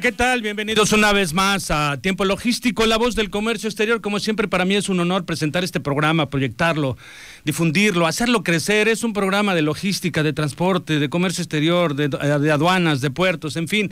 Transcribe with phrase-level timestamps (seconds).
[0.00, 0.42] ¿Qué tal?
[0.42, 4.02] Bienvenidos una vez más a Tiempo Logístico, la voz del comercio exterior.
[4.02, 6.98] Como siempre, para mí es un honor presentar este programa, proyectarlo,
[7.44, 8.88] difundirlo, hacerlo crecer.
[8.88, 13.56] Es un programa de logística, de transporte, de comercio exterior, de, de aduanas, de puertos,
[13.56, 13.90] en fin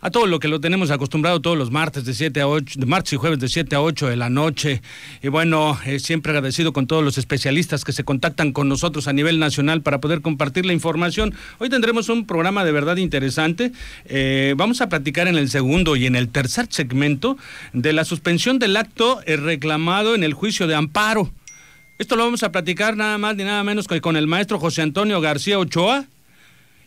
[0.00, 2.86] a todo lo que lo tenemos acostumbrado todos los martes de 7 a 8, de
[2.86, 4.82] martes y jueves de 7 a 8 de la noche.
[5.22, 9.12] Y bueno, eh, siempre agradecido con todos los especialistas que se contactan con nosotros a
[9.12, 11.34] nivel nacional para poder compartir la información.
[11.58, 13.72] Hoy tendremos un programa de verdad interesante.
[14.04, 17.36] Eh, vamos a platicar en el segundo y en el tercer segmento
[17.72, 21.30] de la suspensión del acto eh, reclamado en el juicio de amparo.
[21.98, 24.82] Esto lo vamos a platicar nada más ni nada menos que con el maestro José
[24.82, 26.04] Antonio García Ochoa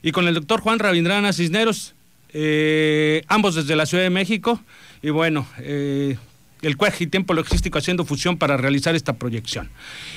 [0.02, 1.96] y con el doctor Juan Rabindrana Cisneros
[2.34, 4.62] eh, ambos desde la Ciudad de México,
[5.02, 6.18] y bueno, eh,
[6.62, 9.70] el CUEG y Tiempo Logístico haciendo fusión para realizar esta proyección.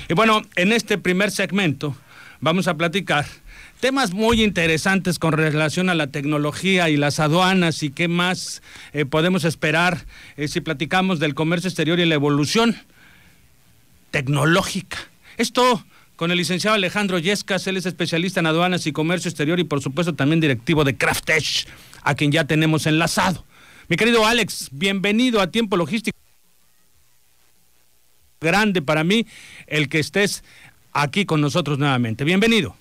[0.09, 1.97] Y bueno, en este primer segmento
[2.41, 3.27] vamos a platicar
[3.81, 9.05] temas muy interesantes con relación a la tecnología y las aduanas y qué más eh,
[9.05, 10.07] podemos esperar
[10.47, 12.77] si platicamos del comercio exterior y la evolución
[14.11, 14.99] tecnológica.
[15.37, 15.85] Esto
[16.17, 19.83] con el licenciado Alejandro Yescas, él es especialista en aduanas y comercio exterior y por
[19.83, 21.67] supuesto también directivo de Craftesh
[22.03, 23.45] a quien ya tenemos enlazado.
[23.89, 26.17] Mi querido Alex, bienvenido a Tiempo Logístico.
[28.41, 29.27] Grande para mí
[29.67, 30.45] el que estés
[30.93, 32.25] aquí con nosotros nuevamente.
[32.25, 32.77] Bienvenido.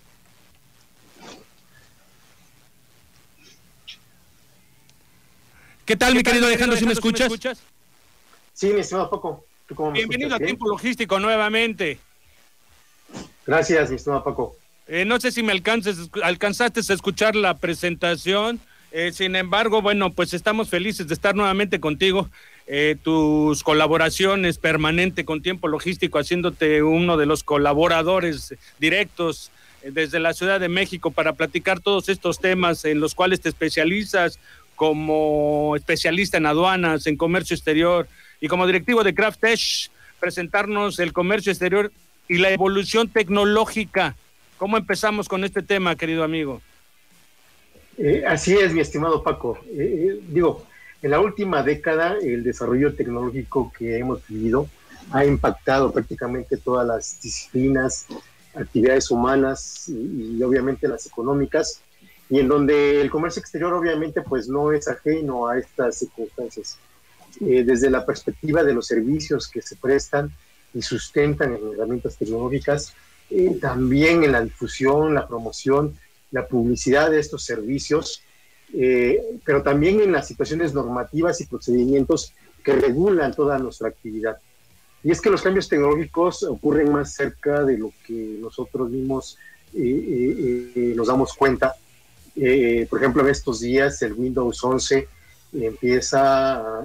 [5.85, 7.31] ¿Qué tal, mi querido Alejandro, si me escuchas?
[8.53, 9.45] Sí, mi estimado Paco.
[9.91, 11.99] Bienvenido a Tiempo Logístico nuevamente.
[13.45, 14.55] Gracias, mi estimado Paco.
[14.87, 18.59] Eh, no sé si me alcances, alcanzaste a escuchar la presentación
[18.95, 22.29] eh, sin embargo, bueno, pues estamos felices de estar nuevamente contigo.
[22.67, 30.19] Eh, tus colaboraciones permanente con Tiempo Logístico, haciéndote uno de los colaboradores directos eh, desde
[30.19, 34.37] la Ciudad de México para platicar todos estos temas en los cuales te especializas
[34.75, 38.07] como especialista en aduanas, en comercio exterior
[38.41, 41.91] y como directivo de Craftesh, presentarnos el comercio exterior
[42.27, 44.15] y la evolución tecnológica.
[44.57, 46.61] ¿Cómo empezamos con este tema, querido amigo?
[47.97, 49.59] Eh, así es, mi estimado Paco.
[49.67, 50.65] Eh, eh, digo,
[51.01, 54.67] en la última década el desarrollo tecnológico que hemos vivido
[55.11, 58.07] ha impactado prácticamente todas las disciplinas,
[58.55, 61.81] actividades humanas y, obviamente las económicas,
[62.29, 66.77] y en donde el comercio exterior obviamente pues no es ajeno a estas circunstancias.
[67.39, 70.31] desde la perspectiva de los servicios que se prestan
[70.73, 72.93] y sustentan en herramientas tecnológicas,
[73.61, 75.95] también en la difusión, la promoción
[76.33, 78.23] la publicidad de estos servicios,
[78.73, 84.37] eh, pero también en las situaciones normativas y procedimientos que regulan toda nuestra actividad.
[85.03, 89.37] Y es que los cambios tecnológicos ocurren más cerca de lo que nosotros mismos
[89.75, 91.75] eh, eh, nos damos cuenta.
[92.89, 95.07] por ejemplo, en estos días el Windows 11
[95.53, 96.79] empieza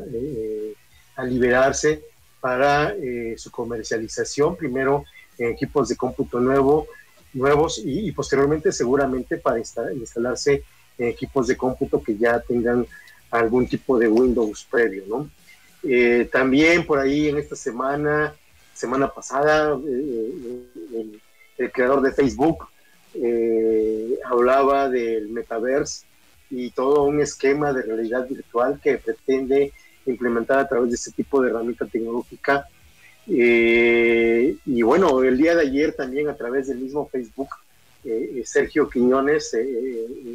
[1.16, 2.02] a liberarse
[2.40, 2.94] para
[3.36, 5.04] su comercialización, primero
[5.38, 6.86] en equipos de cómputo nuevo,
[7.32, 10.62] nuevos y, posteriormente seguramente para instalarse
[10.98, 12.86] en equipos de cómputo que ya tengan
[13.30, 15.30] algún tipo de Windows previo, ¿no?
[15.82, 18.34] Eh, también por ahí en esta semana,
[18.74, 20.32] semana pasada, eh,
[20.94, 21.20] el,
[21.58, 22.66] el, creador de Facebook
[23.14, 26.04] eh, hablaba del metaverse
[26.50, 29.72] y todo un esquema de realidad virtual que pretende
[30.10, 32.66] implementar a través de este tipo de herramienta tecnológica
[33.30, 37.50] eh, y bueno, el día de ayer también a través del mismo Facebook,
[38.04, 39.54] eh, eh, Sergio Quiñones,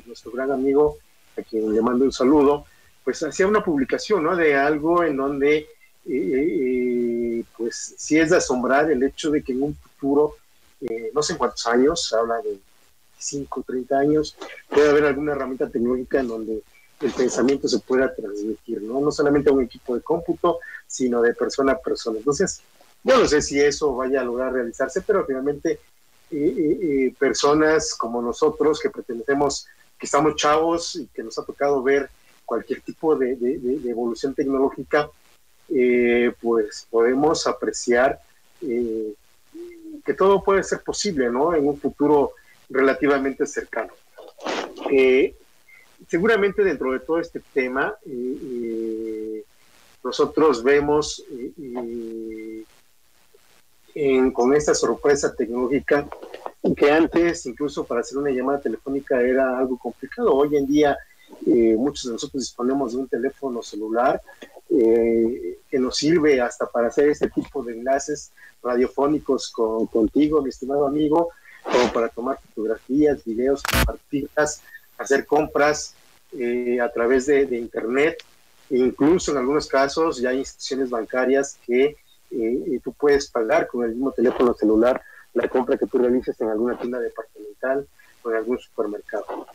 [0.05, 0.97] nuestro gran amigo,
[1.37, 2.65] a quien le mando un saludo,
[3.03, 4.35] pues hacía una publicación ¿no?
[4.35, 5.67] de algo en donde,
[7.57, 10.35] pues sí es de asombrar el hecho de que en un futuro,
[11.13, 12.59] no sé en cuántos años, habla de
[13.17, 14.37] 5, 30 años,
[14.69, 16.61] puede haber alguna herramienta tecnológica en donde
[17.01, 18.99] el pensamiento se pueda transmitir, ¿no?
[19.01, 22.17] No solamente a un equipo de cómputo, sino de persona a persona.
[22.17, 22.61] Entonces,
[23.03, 25.79] yo no sé si eso vaya a lograr realizarse, pero finalmente eh,
[26.31, 29.67] eh, eh, personas como nosotros que pertenecemos,
[29.97, 32.09] que estamos chavos y que nos ha tocado ver
[32.45, 33.37] cualquier tipo de,
[33.85, 35.09] evolución tecnológica,
[36.41, 38.19] pues podemos apreciar
[40.05, 41.53] que todo puede ser posible, ¿no?
[41.53, 42.33] En un futuro
[42.69, 43.93] relativamente cercano.
[44.91, 45.35] Eh,
[46.13, 47.97] seguramente dentro de todo este tema,
[50.03, 51.25] nosotros vemos
[54.31, 56.07] con esta sorpresa tecnológica
[56.77, 60.35] que antes incluso para hacer una llamada telefónica era algo complicado.
[60.35, 60.95] Hoy en día
[61.47, 64.21] eh, muchos de nosotros disponemos de un teléfono celular
[64.69, 68.31] eh, que nos sirve hasta para hacer este tipo de enlaces
[68.61, 71.29] radiofónicos con, contigo, mi estimado amigo,
[71.63, 74.61] como para tomar fotografías, videos, compartirlas,
[74.99, 75.95] hacer compras
[76.37, 78.23] eh, a través de, de, Internet.
[78.69, 81.95] Incluso en algunos casos ya hay instituciones bancarias que
[82.83, 85.03] tú puedes pagar con el mismo teléfono celular
[85.33, 87.87] la compra que tú realices en alguna tienda departamental
[88.23, 89.47] o en algún supermercado.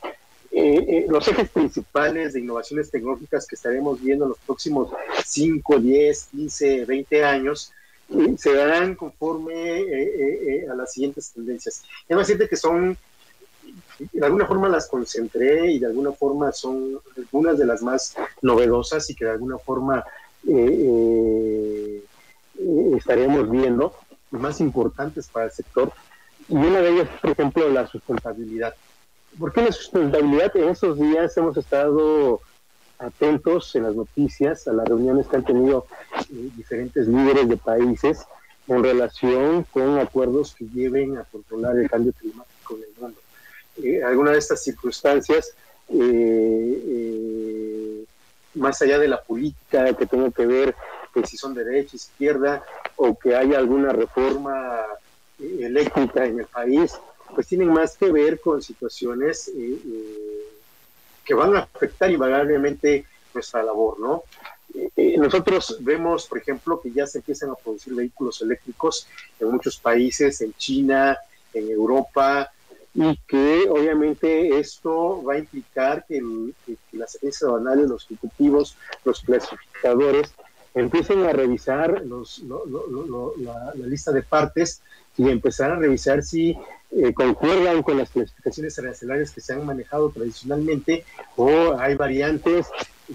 [0.50, 4.90] Eh, eh, los ejes principales de innovaciones tecnológicas que estaremos viendo en los próximos
[5.24, 7.72] 5, 10, 15, 20 años
[8.08, 9.84] eh, se darán conforme
[10.70, 11.84] a las siguientes tendencias.
[12.06, 12.96] Además, siente que son,
[13.98, 19.08] de alguna forma las concentré y de alguna forma son algunas de las más novedosas
[19.10, 20.04] y que de alguna forma
[22.96, 23.94] estaremos viendo,
[24.30, 25.92] más importantes para el sector.
[26.48, 28.74] Y una de ellas, por ejemplo, la sustentabilidad.
[29.38, 30.56] ¿Por qué la sustentabilidad?
[30.56, 32.40] En estos días hemos estado
[32.98, 35.86] atentos en las noticias a las reuniones que han tenido
[36.32, 38.26] eh, diferentes líderes de países
[38.66, 43.17] en relación con acuerdos que lleven a controlar el cambio climático en el mundo.
[43.82, 45.52] Eh, alguna de estas circunstancias,
[45.88, 47.18] eh,
[48.54, 50.74] más allá de la política que tenga que ver
[51.14, 52.64] que si son derecha, izquierda,
[52.96, 54.84] o que haya alguna reforma
[55.38, 56.98] eléctrica en el país,
[57.34, 60.48] pues tienen más que ver con situaciones eh, eh,
[61.24, 63.04] que van a afectar invariablemente
[63.34, 64.22] nuestra labor, ¿no?
[64.96, 69.06] Eh, nosotros vemos, por ejemplo, que ya se empiezan a producir vehículos eléctricos
[69.38, 71.16] en muchos países, en China,
[71.52, 72.50] en Europa,
[73.00, 76.20] y que obviamente esto va a implicar que,
[76.92, 80.34] las agencias aduanales, los ejecutivos, los clasificadores,
[80.74, 84.82] empiecen a revisar los, la, lista de partes
[85.16, 86.58] y empezar a revisar si
[86.90, 91.04] eh, concuerdan con las clasificaciones arancelarias que se han manejado tradicionalmente
[91.36, 92.66] o hay variantes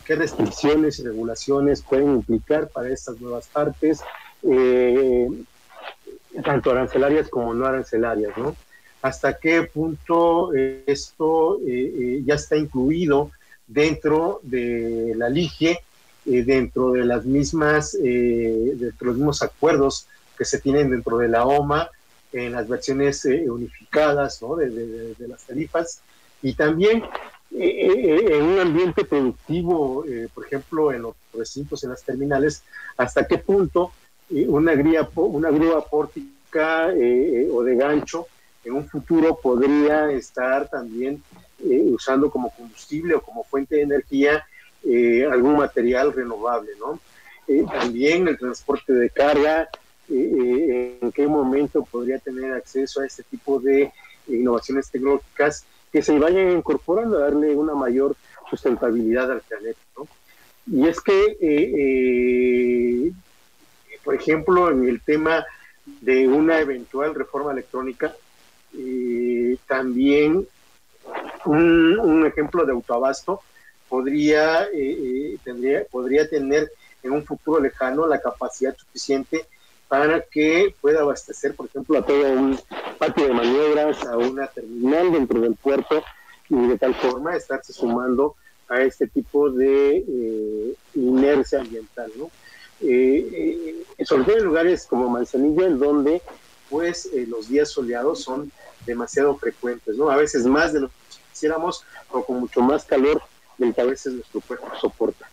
[0.06, 4.02] qué restricciones y regulaciones pueden implicar para estas nuevas partes,
[4.44, 5.28] eh,
[6.44, 8.56] tanto arancelarias como no arancelarias, ¿no?
[9.04, 13.30] Hasta qué punto eh, esto ya está incluido
[13.68, 15.78] dentro de la LIGE,
[16.26, 20.08] dentro de las mismas, dentro de los mismos acuerdos
[20.38, 21.90] que se tienen dentro de la OMA,
[22.34, 26.02] en las versiones eh, unificadas de, las tarifas.
[26.42, 27.04] Y también
[27.56, 30.04] eh, eh, en un ambiente productivo,
[30.34, 32.64] por ejemplo, en los recintos, en las terminales,
[32.98, 33.92] hasta qué punto
[34.30, 38.28] una, gría, una grúa pórtica o de gancho
[38.64, 41.22] en un futuro podría estar también
[41.60, 44.46] usando como combustible o como fuente de energía
[45.32, 47.00] algún material renovable, ¿no?
[47.72, 49.70] también el transporte de carga,
[50.10, 53.92] en qué momento podría tener acceso a este tipo de
[54.28, 58.16] innovaciones tecnológicas que se vayan incorporando a darle una mayor
[58.50, 59.80] sustentabilidad al planeta.
[60.66, 63.14] Y es que, eh, eh,
[64.04, 65.46] por ejemplo, en el tema
[66.02, 68.16] de una eventual reforma electrónica,
[68.78, 70.48] eh, también
[71.46, 73.42] un, ejemplo de autoabasto
[73.90, 74.68] podría,
[75.44, 76.72] tendría, podría tener
[77.04, 79.46] en un futuro lejano la capacidad suficiente
[79.88, 82.60] para que pueda abastecer, por ejemplo, a todo un
[82.98, 86.04] patio de maniobras, a una terminal dentro del puerto
[86.50, 88.36] y de tal forma estarse sumando
[88.70, 92.32] a este tipo de eh, inercia ambiental, ¿no?
[92.82, 96.22] Eh, eh, sobre lugares como Manzanillo, en donde
[96.74, 98.52] pues los días soleados son
[98.88, 100.10] demasiado frecuentes, ¿no?
[100.10, 100.94] A veces más de lo que
[101.32, 103.22] quisiéramos o con mucho más calor
[103.60, 105.30] del que a veces nuestro cuerpo soporta.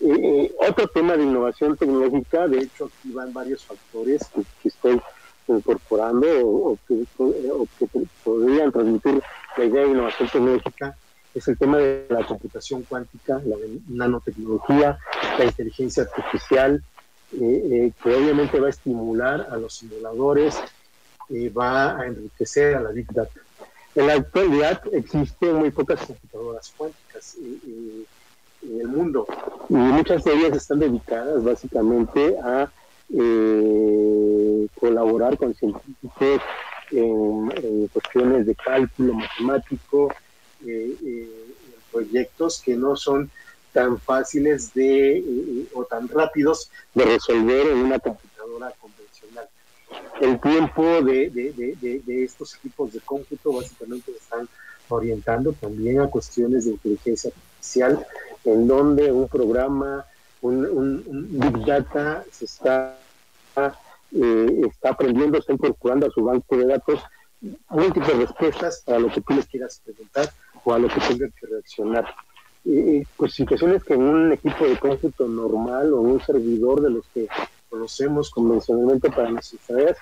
[0.00, 5.00] Eh, otro tema de innovación tecnológica, de hecho aquí van varios factores que, estoy
[5.46, 7.06] incorporando o, que,
[8.24, 9.22] podrían transmitir
[9.56, 10.96] la idea de innovación tecnológica,
[11.32, 13.56] es el tema de la computación cuántica, la
[13.86, 14.98] nanotecnología,
[15.38, 16.82] la inteligencia artificial,
[17.32, 20.60] eh, eh, que obviamente va a estimular a los simuladores,
[21.48, 23.40] va a enriquecer a la Big Data.
[23.94, 27.36] En la actualidad existen muy pocas computadoras cuánticas
[28.62, 29.26] en el mundo.
[29.68, 32.70] Y muchas de ellas están dedicadas básicamente a
[33.12, 36.40] eh, colaborar con científicos
[36.92, 40.12] en, cuestiones de cálculo matemático,
[40.66, 41.46] eh, eh,
[41.90, 43.30] proyectos que no son
[43.72, 48.99] tan fáciles de o tan rápidos de resolver en una computadora convencional.
[50.20, 54.48] El tiempo de, de, de estos equipos de cómputo básicamente están
[54.90, 58.06] orientando también a cuestiones de inteligencia artificial,
[58.44, 60.04] en donde un programa,
[60.42, 62.98] un, Big Data se está,
[64.12, 67.00] eh, está aprendiendo, está incorporando a su banco de datos
[67.68, 70.30] múltiples respuestas para lo que tú les quieras preguntar
[70.64, 72.04] o a lo que tenga que reaccionar.
[73.16, 77.28] pues situaciones que en un equipo de cómputo normal o un servidor de los que
[77.70, 79.96] conocemos convencionalmente para nuestras tareas,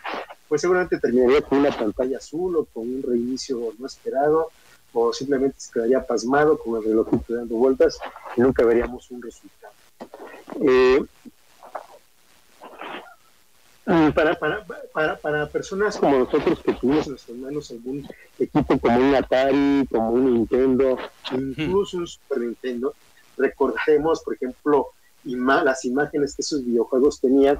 [0.49, 4.49] pues seguramente terminaría con una pantalla azul o con un reinicio no esperado
[4.93, 7.99] o simplemente se quedaría pasmado con el reloj dando vueltas
[8.37, 9.75] y nunca veríamos un resultado.
[10.61, 11.05] Eh,
[14.15, 18.07] para, para, para, para, personas como nosotros que tuvimos en nuestras manos algún
[18.39, 20.99] equipo como un Atari, como un Nintendo,
[21.33, 22.95] incluso un Super Nintendo,
[23.39, 24.91] recordemos, por ejemplo,
[25.25, 27.59] las imágenes que esos videojuegos tenían,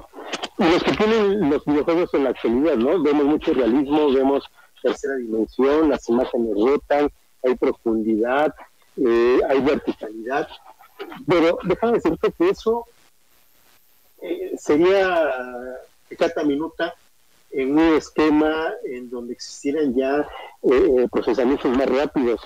[0.57, 3.01] los que tienen los videojuegos en la actualidad, ¿no?
[3.01, 4.43] Vemos mucho realismo, vemos
[4.81, 7.09] tercera dimensión, las imágenes rotan,
[7.43, 8.53] hay profundidad,
[8.97, 10.47] eh, hay verticalidad,
[11.27, 12.85] pero déjame decirte que eso
[14.21, 15.31] eh, sería
[16.17, 16.93] cata minuta
[17.51, 20.27] en un esquema en donde existieran ya
[20.63, 22.41] eh, procesamientos más rápidos,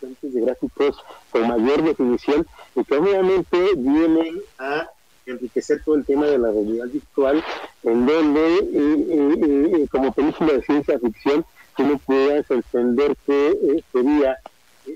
[0.00, 0.96] fuentes de gráficos
[1.30, 4.88] con mayor definición y que obviamente vienen a
[5.26, 7.44] enriquecer todo el tema de la realidad virtual,
[7.82, 11.44] en donde, como película de ciencia ficción,
[11.76, 14.38] tú no puedas entender qué sería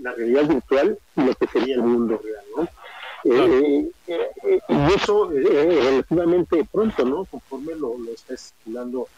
[0.02, 2.68] la realidad virtual y lo que sería el mundo real, ¿no?
[3.22, 7.24] Eh, eh, eh, y eso relativamente pronto, ¿no?
[7.26, 9.08] Conforme lo, está estipulando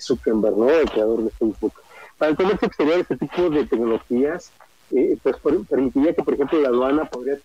[0.00, 0.70] Zuckerberg, ¿no?
[0.70, 1.72] El creador de Facebook.
[2.18, 4.52] Para el comercio exterior, este tipo de tecnologías,
[5.22, 5.36] pues
[5.68, 7.38] permitiría que, por ejemplo, la aduana podría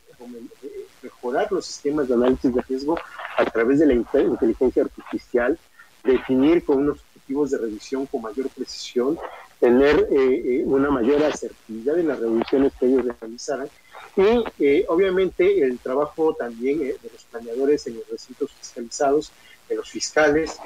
[1.02, 2.98] mejorar los sistemas de análisis de riesgo
[3.38, 5.58] a través de la inteligencia artificial,
[6.04, 9.18] definir con unos objetivos de revisión con mayor precisión
[9.60, 13.68] tener eh, eh, una mayor asertividad en las revisiones que ellos realizaran
[14.16, 19.32] y eh, obviamente el trabajo también de los planeadores en los recintos fiscalizados,
[19.70, 20.58] de los fiscales,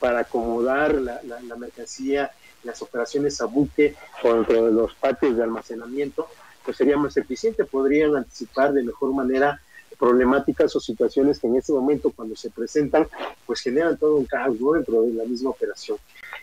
[0.00, 2.32] para acomodar la, mercancía,
[2.64, 6.26] las operaciones a buque de los patios de almacenamiento,
[6.64, 9.60] pues sería más eficiente, podrían anticipar de mejor manera
[9.98, 13.06] problemáticas o situaciones que en este momento cuando se presentan,
[13.46, 15.98] pues generan todo un caos dentro de la misma operación.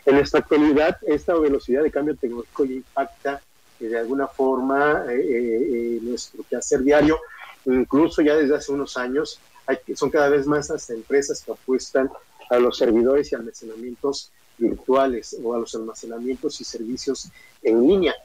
[0.05, 3.41] En nuestra actualidad, esta velocidad de cambio tecnológico impacta
[3.79, 7.19] eh, de alguna forma eh, eh, nuestro quehacer diario,
[7.65, 12.09] incluso ya desde hace unos años hay, son cada vez más las empresas que apuestan
[12.49, 17.29] a los servidores y almacenamientos virtuales o a los almacenamientos y servicios
[17.63, 18.15] en línea.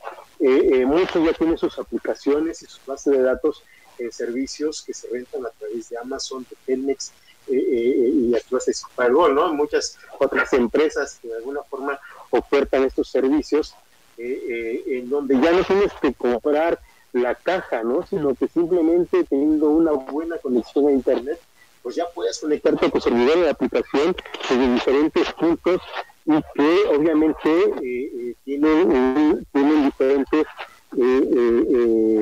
[0.86, 3.62] muchos ya tienen sus aplicaciones y sus bases de datos
[3.98, 7.12] en servicios que se rentan a través de Amazon, de Telmex,
[7.48, 9.52] eh, eh, y actúa de Supergol, ¿no?
[9.54, 11.98] Muchas otras empresas que de alguna forma
[12.30, 13.74] ofertan estos servicios
[14.18, 16.78] eh, en donde ya no tienes que comprar
[17.12, 18.06] la caja, ¿no?
[18.06, 21.40] Sino que simplemente teniendo una buena conexión a Internet,
[21.82, 24.14] pues ya puedes conectarte a tu servidor de aplicación
[24.48, 25.80] desde diferentes puntos
[26.26, 30.46] y que obviamente tienen, tienen diferentes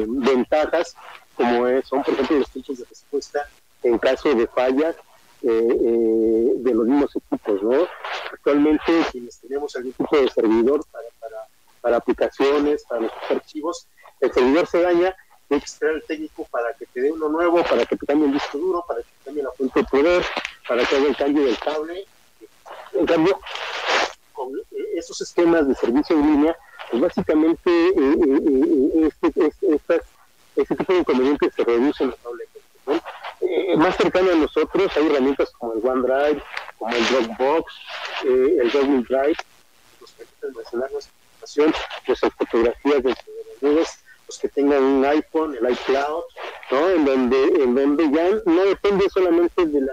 [0.07, 0.95] ventajas
[1.37, 3.49] como son por ejemplo los tiempos de respuesta
[3.83, 4.97] en caso de fallas
[5.43, 7.87] eh, eh, de los mismos equipos, ¿no?
[8.33, 11.37] Actualmente quienes tenemos algún tipo de servidor para, para,
[11.81, 13.87] para aplicaciones, para nuestros archivos,
[14.21, 15.17] el servidor se daña,
[15.51, 18.27] hay que esperar al técnico para que te dé uno nuevo, para que te cambie
[18.27, 20.25] el disco duro, para que te cambie la fuente de poder,
[20.67, 22.07] para que haga el cambio del cable.
[22.93, 23.39] En cambio,
[24.33, 24.53] con
[24.95, 26.57] esos esquemas de servicio en línea,
[26.91, 30.01] pues básicamente eh, este, este, estas,
[30.57, 32.61] este tipo de inconvenientes se reducen notablemente.
[32.87, 33.01] ¿no?
[33.41, 36.43] Eh, más cercano a nosotros hay herramientas como el OneDrive,
[36.79, 37.75] como el Dropbox,
[38.25, 41.75] eh, el Google Drive, que nos permiten almacenar nuestra información,
[42.07, 43.15] nuestras fotografías de
[43.61, 46.23] nubes, los que tengan un iPhone, el iCloud,
[46.71, 46.91] ¿no?
[46.91, 49.93] En donde, en donde ya no depende solamente de la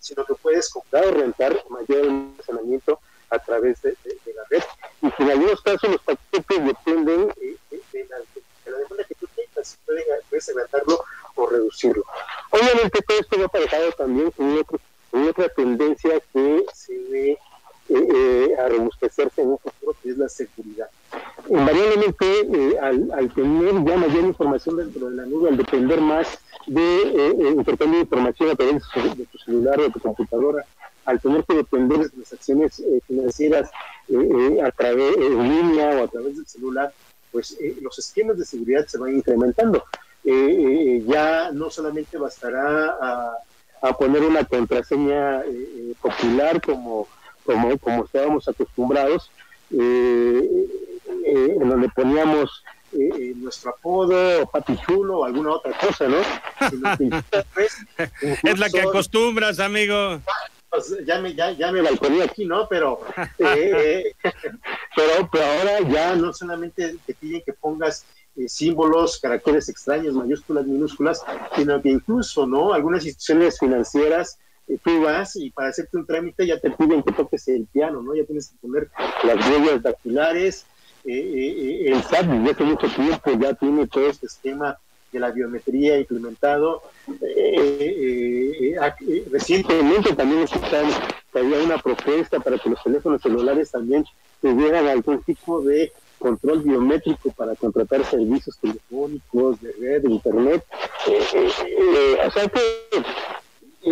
[0.00, 2.98] sino que puedes comprar o rentar mayor almacenamiento
[3.30, 3.94] a través de,
[4.34, 4.62] la red.
[5.02, 7.56] Y en algunos casos los paquetes dependen eh,
[7.92, 12.04] de, la, de la demanda que tú tengas, puedes, puedes agrandarlo o reducirlo.
[12.50, 14.64] Obviamente todo esto va aparejado también con,
[15.28, 17.38] otra tendencia que se ve
[17.90, 20.90] eh, eh, a robustecerse en un futuro, que es la seguridad.
[21.48, 27.54] Invariablemente, eh, al, tener ya mayor información dentro de la nube, al depender más de
[27.56, 28.82] intercambio de información a través
[29.16, 30.66] de tu celular o de tu computadora,
[31.06, 36.36] al tener que depender de las acciones financieras a través en línea o a través
[36.36, 36.92] del celular,
[37.32, 39.82] pues los esquemas de seguridad se van incrementando.
[40.24, 43.38] ya no solamente bastará
[43.80, 45.42] a, poner una contraseña
[46.02, 47.08] popular como,
[47.48, 49.30] como, como estábamos acostumbrados,
[49.70, 50.68] en
[51.58, 52.62] donde poníamos
[53.36, 56.18] nuestro apodo, Papi Chulo o alguna otra cosa, ¿no?
[58.42, 60.20] es la que acostumbras, amigo.
[60.68, 62.68] Pues, ya me, ya, ya me balconé aquí, ¿no?
[62.68, 63.00] Pero,
[63.38, 64.12] eh,
[64.94, 68.04] pero, pero ahora ya no solamente te piden que pongas
[68.36, 71.24] eh, símbolos, caracteres extraños, mayúsculas, minúsculas,
[71.56, 72.74] sino que incluso, ¿no?
[72.74, 77.12] Algunas instituciones financieras, eh, tú vas y para hacerte un trámite ya te piden que
[77.12, 78.14] toques el piano, ¿no?
[78.14, 78.90] Ya tienes que poner
[79.24, 80.66] las huellas dactilares.
[81.04, 84.78] el SAT desde hace mucho tiempo ya tiene todo este esquema
[85.12, 86.82] de la biometría implementado.
[87.08, 90.94] Eh, eh, eh, recientemente también escuchamos
[91.34, 94.04] había una propuesta para que los teléfonos celulares también
[94.40, 100.64] tuvieran algún tipo de control biométrico para contratar servicios telefónicos, de red, de internet.
[101.06, 102.60] o sea que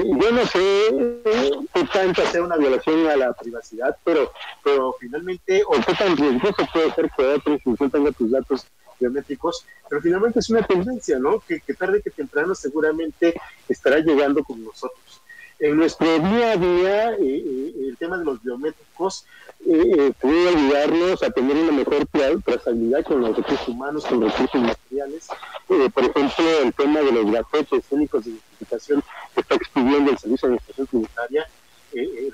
[0.02, 5.72] yo no sé qué tanto hacer una violación a la privacidad, pero, pero finalmente, o
[5.72, 8.66] qué tan riesgoso puede ser que otra institución tus datos
[8.98, 11.40] biométricos, pero finalmente es una tendencia, ¿no?
[11.40, 13.34] Que, tarde que temprano seguramente
[13.68, 15.22] estará llegando con nosotros.
[15.58, 19.24] En nuestro día a día, eh, eh, el tema de los biométricos
[19.66, 22.06] eh, puede ayudarnos a tener una mejor
[22.44, 25.28] trazabilidad con los recursos humanos, con los recursos materiales.
[25.66, 29.02] por ejemplo, el tema de los gacetes únicos de identificación
[29.34, 31.48] que está expidiendo el Servicio de Administración Tributaria,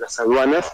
[0.01, 0.73] las aduanas,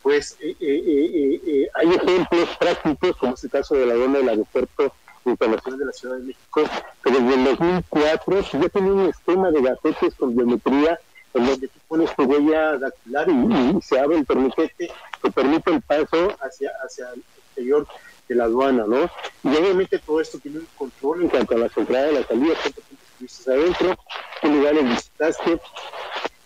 [0.00, 5.84] pues hay ejemplos prácticos, como es el caso de la aduana del aeropuerto Internacional de
[5.84, 6.62] la Ciudad de México,
[7.02, 10.98] que desde el 2004 ya tenía un esquema de gacetes con biometría
[11.38, 14.90] en donde tú pones tu huella dactilar y, se abre el torniquete
[15.22, 17.86] que permite el paso hacia, hacia el exterior
[18.28, 19.10] de la aduana, ¿no?
[19.42, 22.58] Y obviamente todo esto tiene un control en cuanto a las entradas y las salidas,
[22.60, 23.98] cuántos estuviste adentro,
[24.40, 25.60] qué lugares visitaste,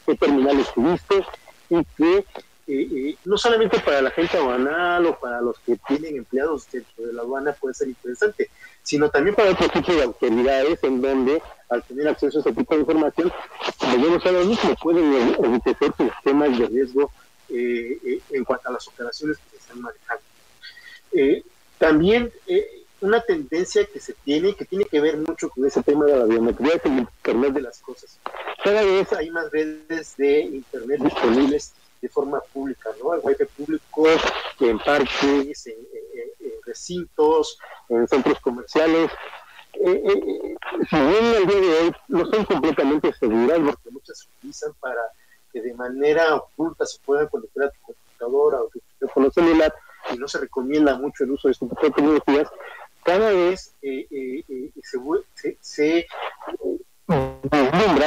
[0.06, 1.24] qué terminales estuviste
[1.70, 2.24] y que
[3.24, 7.22] no solamente para la gente aduanal o para los que tienen empleados dentro de la
[7.22, 8.50] aduana puede ser interesante,
[8.82, 12.74] sino también para otro tipo de autoridades en donde al tener acceso a ese tipo
[12.74, 13.32] de información,
[13.80, 17.10] volvemos a lo pueden enriquecer temas de riesgo
[17.48, 20.22] eh, eh, en cuanto a las operaciones que se están manejando.
[21.12, 21.42] Eh,
[21.78, 22.30] también
[23.00, 26.24] una tendencia que se tiene, que tiene que ver mucho con ese tema de la
[26.24, 28.18] biometría, es el Internet de las cosas.
[28.62, 33.14] Cada vez hay más redes de Internet disponibles de forma pública, ¿no?
[33.14, 34.06] El wifi público
[34.60, 35.76] en parques, en,
[36.64, 37.58] recintos,
[37.88, 39.10] en centros comerciales.
[40.88, 45.02] Si bien el día de hoy no son completamente seguras, porque muchas se utilizan para
[45.52, 49.74] que de manera oculta se puedan conectar a tu computadora o tu teléfono celular,
[50.12, 52.48] y no se recomienda mucho el uso de este tecnologías,
[53.04, 54.06] cada vez se,
[55.34, 56.06] se, se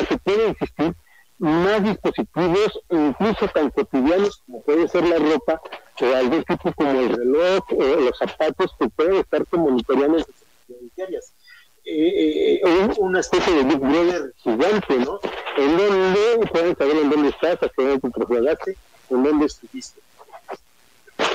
[0.07, 0.95] que puede existir
[1.37, 5.61] más dispositivos, incluso tan cotidianos como puede ser la ropa,
[6.01, 10.25] o algún tipo como el reloj, o los zapatos que pueden estar monitoreando
[10.95, 11.33] diarias.
[11.87, 15.19] Eh, eh, una especie de Big Brother gigante, ¿no?
[15.57, 18.77] En donde pueden saber en dónde estás, hacia dónde te trasladaste,
[19.11, 20.01] en dónde estuviste.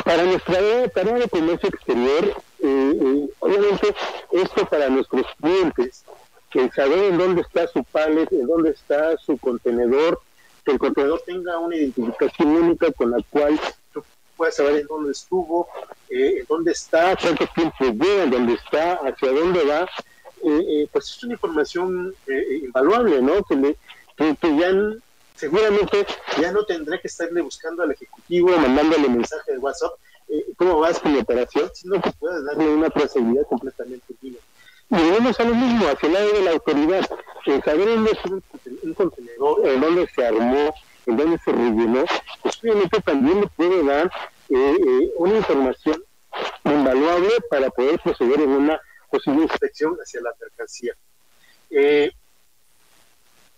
[0.04, 3.94] Para nuestra tarea de comercio exterior, eh, eh, obviamente
[4.32, 6.04] esto para nuestros clientes
[6.50, 10.20] que saber en dónde está su pallet, en dónde está su contenedor,
[10.64, 13.58] que el contenedor tenga una identificación única con la cual
[13.92, 14.02] tú
[14.36, 15.68] puedas saber en dónde estuvo,
[16.10, 19.88] eh, en dónde está, cuánto tiempo lleva, en dónde está, hacia dónde va,
[20.42, 22.14] eh, eh, pues es una información
[22.62, 23.42] invaluable, ¿no?
[23.44, 23.76] Que,
[24.16, 24.72] que, ya
[25.34, 26.06] seguramente
[26.40, 29.92] ya no tendrá que estarle buscando al ejecutivo, mandándole mensaje de WhatsApp,
[30.56, 34.40] cómo vas con la operación, sino que puedas darle una trazabilidad completamente libre.
[34.90, 37.08] Volvemos a lo mismo, hacia el lado de la autoridad,
[37.64, 40.74] saber dónde es un, contenedor, en dónde se armó,
[41.06, 42.04] en dónde se rellenó,
[42.42, 44.10] pues obviamente también le puede dar
[44.48, 46.02] eh, eh, una información
[46.64, 50.94] invaluable para poder proceder en una posible inspección hacia la mercancía.
[51.70, 52.10] Eh,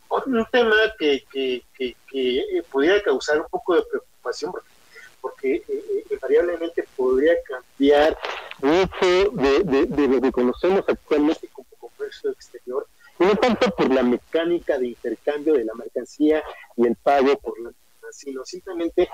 [0.09, 4.73] otro tema que, que, que, que, pudiera causar un poco de preocupación, porque
[5.21, 8.19] porque eh, eh, invariablemente podría cambiar
[8.61, 12.87] mucho de, de, lo que conocemos actualmente como comercio exterior,
[13.21, 16.43] y no tanto por la mecánica de intercambio de la mercancía
[16.77, 17.71] y el pago por la
[18.11, 19.09] sino simplemente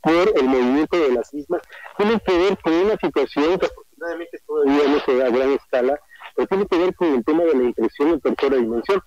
[0.00, 1.62] por el movimiento de las mismas,
[1.96, 3.68] tiene que ver con una situación que
[4.04, 6.00] afortunadamente todavía no se da a gran escala,
[6.34, 9.02] pero tiene que ver con el tema de la impresión en tercera dimensión.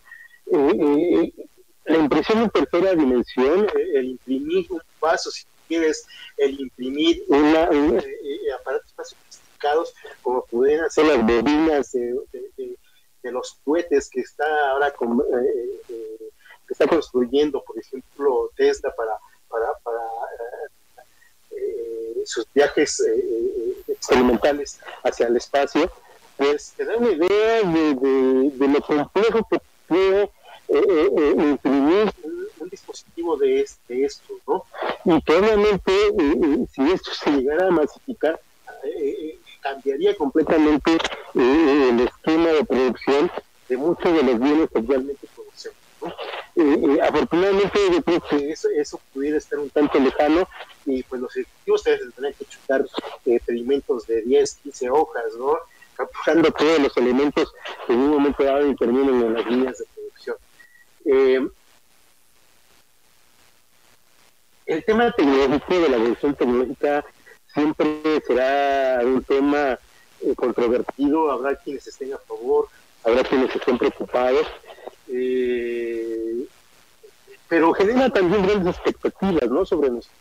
[0.51, 1.33] Eh,
[1.85, 6.05] la impresión en tercera dimensión, el imprimir un paso, si quieres
[6.37, 12.19] el imprimir una, eh, eh, aparatos más sofisticados como pueden hacer las bobinas de,
[13.23, 16.29] de los cohetes que está ahora con, eh, eh,
[16.67, 19.13] que está construyendo, por ejemplo, Tesla para,
[19.49, 20.01] para, para
[21.51, 23.01] eh, sus viajes
[24.07, 25.91] experimentales hacia el espacio,
[26.37, 30.29] pues te da una idea de, de, lo complejo que puede
[30.69, 34.65] imprimir un, dispositivo de, este, esto, ¿no?
[35.05, 35.91] Y probablemente
[36.73, 38.39] si esto se llegara a masificar,
[39.61, 40.97] cambiaría completamente
[41.33, 43.31] el esquema de producción
[43.69, 45.27] de muchos de los bienes que actualmente
[47.03, 50.47] afortunadamente yo creo que eso, eso, pudiera estar un tanto lejano
[50.85, 52.85] y pues los ejecutivos que chutar
[53.25, 55.57] eh, pedimentos de 10, 15 hojas, ¿no?
[55.95, 57.53] capturando todos los elementos
[57.85, 60.37] que en un momento dado intervienen en las líneas de producción.
[61.05, 61.47] Eh,
[64.67, 67.05] el tema tecnológico de la evolución tecnológica
[67.53, 69.79] siempre será un tema
[70.21, 72.67] eh, controvertido, habrá quienes estén a favor,
[73.03, 74.45] habrá quienes estén preocupados,
[75.07, 76.06] eh,
[77.47, 79.65] pero genera también grandes expectativas ¿no?
[79.65, 80.19] sobre nosotros.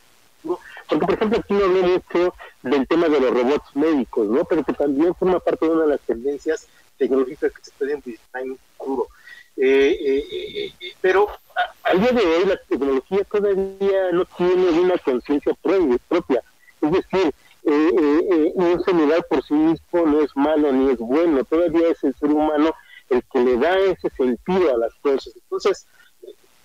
[0.89, 4.45] Porque, por ejemplo, aquí no hablé mucho del tema de los robots médicos, ¿no?
[4.45, 8.43] pero que también forma parte de una de las tendencias tecnológicas que se pueden visitar
[8.43, 9.09] en un futuro.
[9.57, 11.29] Eh, pero
[11.83, 16.43] al día de hoy la tecnología todavía no tiene una conciencia propia
[16.87, 17.35] es decir,
[17.65, 21.89] eh, eh, eh, un celular por sí mismo no es malo ni es bueno, todavía
[21.89, 22.75] es el ser humano
[23.09, 25.33] el que le da ese sentido a las cosas.
[25.37, 25.87] Entonces,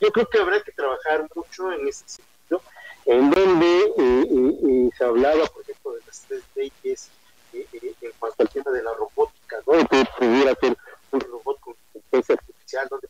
[0.01, 2.61] yo creo que habrá que trabajar mucho en ese sentido,
[3.05, 7.09] en donde se hablaba, por ejemplo, de las tres leyes
[7.53, 9.87] en cuanto al tema de la robótica, ¿no?
[9.87, 10.77] que pudiera ser
[11.11, 13.07] un robot con inteligencia artificial, donde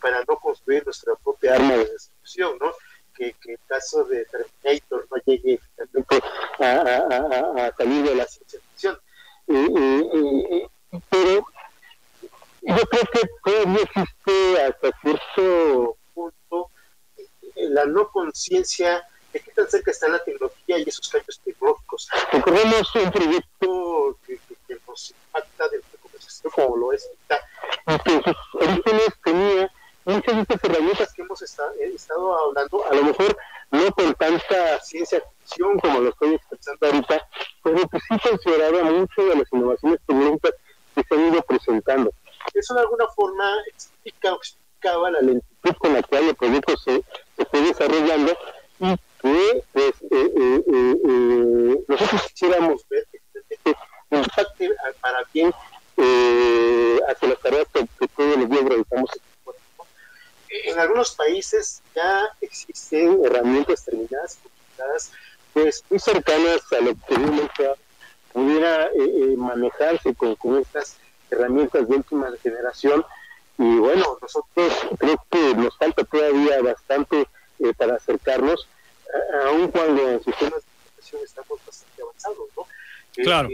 [0.00, 2.72] para no construir nuestra propia arma de destrucción, ¿no?
[3.14, 5.60] que, que el caso de Terminator no llegue
[6.58, 8.98] a, a, a, salir de la ciencia ficción.
[11.08, 11.46] pero
[12.66, 16.70] yo creo que todavía existe hasta cierto punto
[17.16, 18.10] eh, la no
[18.74, 22.08] conciencia de qué tan cerca está la tecnología y esos cambios tecnológicos.
[22.32, 27.08] Recordemos un proyecto que, que, nos impacta del conversación como lo es
[27.86, 29.70] y que sus orígenes tenía
[30.04, 33.36] muchas de estas herramientas que hemos eh, estado hablando, a lo mejor
[33.70, 37.28] no con tanta ciencia ficción como lo estoy expresando ahorita,
[37.62, 40.52] pero que sí consideraba mucho de las innovaciones tecnológicas
[40.94, 42.12] que se han ido presentando.
[42.52, 47.02] Eso de alguna forma explica o explicaba la lentitud con la que el proyecto se,
[47.36, 48.36] se está desarrollando
[48.80, 53.06] y que pues, eh, eh, nosotros quisiéramos ver
[53.64, 53.74] que
[54.10, 55.52] impacte para bien
[57.08, 59.10] hacia las tareas que, todos los días realizamos
[60.62, 64.38] en algunos países ya existen herramientas terminadas,
[65.52, 67.74] pues muy cercanas a lo que
[68.32, 70.96] pudiera eh, eh, manejarse con, estas
[71.30, 73.04] herramientas de última generación.
[73.58, 77.28] Y bueno, nosotros creo que nos falta todavía bastante
[77.60, 78.68] eh, para acercarnos,
[79.46, 82.66] aun cuando en sistemas de educación estamos bastante avanzados, ¿no?
[83.22, 83.48] Claro.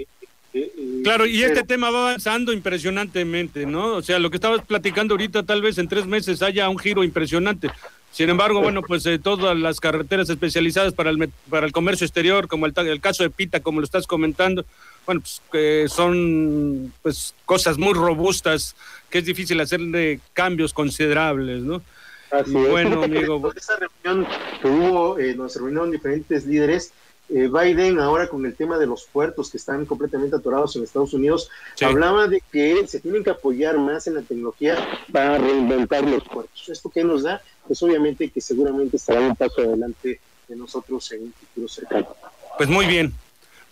[1.21, 3.95] Claro, y este tema va avanzando impresionantemente, ¿no?
[3.95, 7.05] O sea, lo que estabas platicando ahorita, tal vez en tres meses haya un giro
[7.05, 7.71] impresionante.
[8.11, 12.49] Sin embargo, bueno, pues eh, todas las carreteras especializadas para el, para el comercio exterior,
[12.49, 14.65] como el, el caso de Pita, como lo estás comentando,
[15.07, 18.75] bueno, pues que son pues cosas muy robustas,
[19.11, 21.83] que es difícil hacerle cambios considerables, ¿no?
[22.31, 23.53] Así bueno, amigo.
[23.55, 24.27] Esa reunión
[24.61, 26.93] que hubo, eh, nos reunieron diferentes líderes,
[27.33, 31.15] eh, Biden ahora con el tema de los puertos que están completamente atorados en Estados
[31.15, 31.49] Unidos,
[31.81, 34.77] hablaba de que se tienen que apoyar más en la tecnología
[35.13, 36.69] para reinventar los puertos.
[36.69, 37.41] ¿Esto qué nos da?
[37.67, 42.09] Pues obviamente que seguramente estará un paso adelante de nosotros en un futuro cercano.
[42.57, 43.15] Pues muy bien.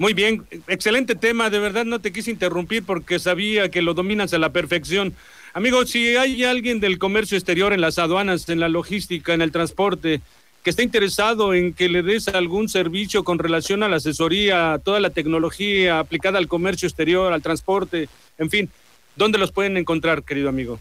[0.01, 4.33] Muy bien, excelente tema, de verdad no te quise interrumpir porque sabía que lo dominas
[4.33, 5.13] a la perfección.
[5.55, 9.51] Amigo, si hay alguien del comercio exterior en las aduanas, en la logística, en el
[9.51, 10.21] transporte,
[10.69, 15.01] que está interesado en que le des algún servicio con relación a la asesoría, toda
[15.01, 18.69] la tecnología aplicada al comercio exterior, al transporte, en fin,
[19.17, 20.79] ¿dónde los pueden encontrar, querido amigo?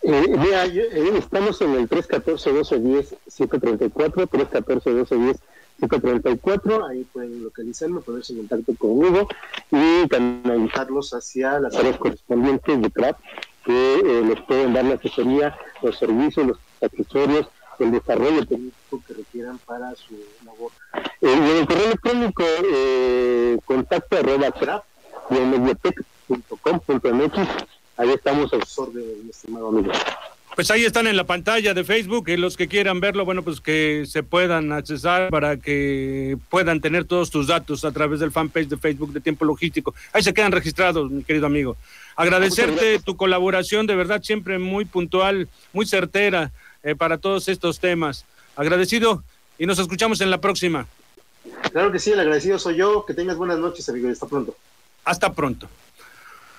[0.00, 4.30] Eh, mira, estamos en el 314-1210-734,
[5.78, 9.28] 314-1210-734, ahí pueden localizarme, ponerse en contacto conmigo
[9.70, 13.20] y canalizarlos hacia las áreas correspondientes de CRAP
[13.62, 17.46] que eh, les pueden dar la asesoría, los servicios, los accesorios,
[17.78, 20.72] el desarrollo técnico que requieran para su labor.
[21.20, 24.84] Eh, en el correo electrónico eh, contacto arroba crap
[25.30, 25.54] y en
[27.96, 29.92] ahí estamos a sus órdenes, mi estimado amigo.
[30.54, 33.60] Pues ahí están en la pantalla de Facebook y los que quieran verlo, bueno, pues
[33.60, 38.68] que se puedan accesar para que puedan tener todos tus datos a través del fanpage
[38.68, 39.94] de Facebook de Tiempo Logístico.
[40.12, 41.76] Ahí se quedan registrados, mi querido amigo.
[42.16, 48.26] Agradecerte tu colaboración, de verdad, siempre muy puntual, muy certera eh, para todos estos temas.
[48.54, 49.24] Agradecido
[49.58, 50.86] y nos escuchamos en la próxima.
[51.72, 53.06] Claro que sí, el agradecido soy yo.
[53.06, 54.10] Que tengas buenas noches, amigo.
[54.10, 54.54] Hasta pronto.
[55.04, 55.68] Hasta pronto.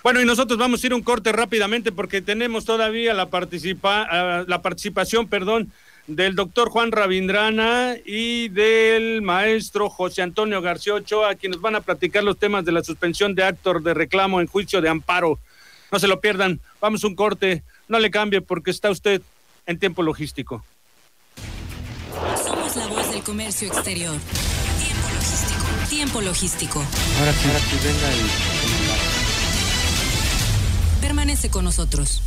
[0.04, 4.44] Bueno, y nosotros vamos a ir un corte rápidamente porque tenemos todavía la, participa ah,
[4.46, 5.72] la participación, perdón,
[6.08, 12.22] del doctor Juan Ravindrana y del maestro José Antonio García Ochoa, quienes van a platicar
[12.26, 15.40] los temas de la suspensión de actor de reclamo en juicio de amparo.
[15.90, 19.22] No se lo pierdan, vamos a un corte, no le cambie porque está usted
[19.66, 20.66] en tiempo logístico.
[22.44, 24.18] Somos la voz del comercio exterior.
[24.80, 25.90] Tiempo logístico.
[25.90, 26.80] Tiempo logístico.
[27.20, 28.53] Ahora sí, ahora sí venga el...
[31.04, 32.22] Permanece con nosotros.